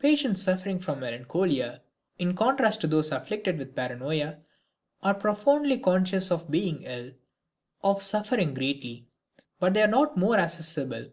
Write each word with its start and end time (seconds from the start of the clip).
Patients 0.00 0.42
suffering 0.42 0.78
from 0.80 1.00
melancholia, 1.00 1.80
in 2.18 2.36
contrast 2.36 2.82
to 2.82 2.86
those 2.86 3.10
afflicted 3.10 3.56
with 3.56 3.74
paranoia, 3.74 4.36
are 5.02 5.14
profoundly 5.14 5.78
conscious 5.78 6.30
of 6.30 6.50
being 6.50 6.82
ill, 6.82 7.12
of 7.82 8.02
suffering 8.02 8.52
greatly, 8.52 9.08
but 9.58 9.72
they 9.72 9.80
are 9.82 9.86
not 9.86 10.14
more 10.14 10.36
accessible. 10.38 11.06